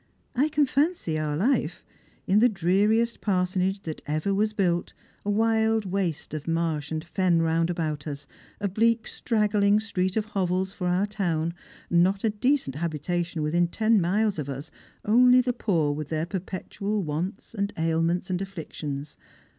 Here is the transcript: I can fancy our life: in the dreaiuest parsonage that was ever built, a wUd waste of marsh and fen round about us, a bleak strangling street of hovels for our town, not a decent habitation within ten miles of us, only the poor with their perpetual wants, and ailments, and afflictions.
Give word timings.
I 0.35 0.49
can 0.49 0.65
fancy 0.65 1.19
our 1.19 1.37
life: 1.37 1.85
in 2.25 2.39
the 2.39 2.49
dreaiuest 2.49 3.21
parsonage 3.21 3.83
that 3.83 4.01
was 4.03 4.05
ever 4.07 4.53
built, 4.55 4.93
a 5.23 5.29
wUd 5.29 5.85
waste 5.85 6.33
of 6.33 6.47
marsh 6.47 6.91
and 6.91 7.03
fen 7.03 7.43
round 7.43 7.69
about 7.69 8.07
us, 8.07 8.25
a 8.59 8.67
bleak 8.67 9.05
strangling 9.07 9.79
street 9.79 10.17
of 10.17 10.25
hovels 10.25 10.73
for 10.73 10.87
our 10.87 11.05
town, 11.05 11.53
not 11.91 12.23
a 12.23 12.31
decent 12.31 12.77
habitation 12.77 13.43
within 13.43 13.67
ten 13.67 14.01
miles 14.01 14.39
of 14.39 14.49
us, 14.49 14.71
only 15.05 15.39
the 15.39 15.53
poor 15.53 15.91
with 15.93 16.09
their 16.09 16.25
perpetual 16.25 17.03
wants, 17.03 17.53
and 17.53 17.71
ailments, 17.77 18.31
and 18.31 18.41
afflictions. 18.41 19.17